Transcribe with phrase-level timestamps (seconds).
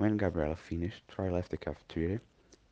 [0.00, 2.22] When Gabriel finished, Troy left the cafeteria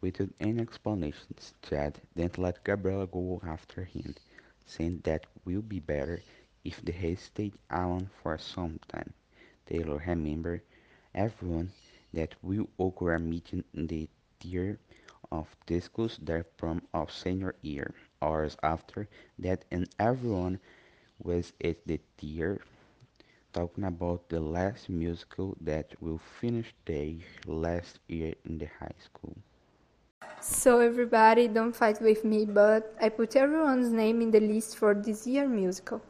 [0.01, 1.53] without any explanations.
[1.61, 4.15] Chad then let Gabriel go after him,
[4.65, 6.23] saying that will be better
[6.65, 9.13] if they stayed alone for some time.
[9.67, 10.63] Taylor remembered
[11.15, 11.71] everyone
[12.15, 14.09] that will occur a meeting in the
[14.41, 14.79] theater
[15.31, 17.93] of discuss their prom of senior year.
[18.23, 19.07] Hours after
[19.39, 20.61] that and everyone
[21.19, 22.63] was at the theater
[23.53, 27.15] talking about the last musical that will finish their
[27.47, 29.37] last year in the high school.
[30.41, 34.95] So everybody don't fight with me, but I put everyone's name in the list for
[34.95, 36.01] this year musical.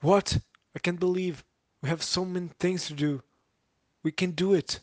[0.00, 0.38] What?
[0.76, 1.44] I can't believe
[1.82, 3.22] we have so many things to do.
[4.02, 4.80] We can do it.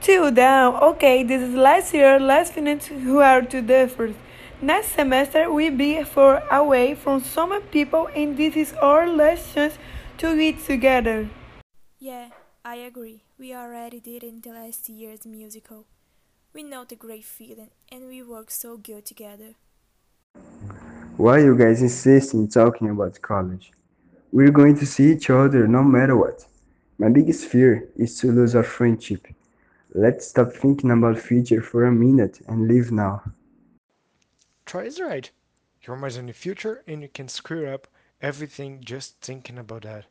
[0.00, 0.76] Chill down.
[0.76, 4.16] Okay, this is last year, last minute who are to the first.
[4.62, 9.52] Next semester we'll be far away from so many people and this is our last
[9.52, 9.76] chance
[10.18, 11.28] to get together.
[11.98, 12.28] Yeah,
[12.64, 13.24] I agree.
[13.36, 15.86] We already did in the last year's musical.
[16.54, 19.56] We know the great feeling and we work so good together.
[21.16, 23.72] Why you guys insist in talking about college?
[24.30, 26.46] We're going to see each other no matter what.
[26.98, 29.26] My biggest fear is to lose our friendship.
[29.92, 33.22] Let's stop thinking about future for a minute and live now.
[34.72, 35.30] Troy is right.
[35.82, 37.86] You're more in the future and you can screw up
[38.22, 40.06] everything just thinking about that.